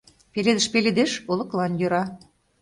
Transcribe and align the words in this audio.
Пеледыш 0.33 0.65
пеледеш— 0.73 1.11
олыклан 1.31 1.71
йӧра 1.79 2.03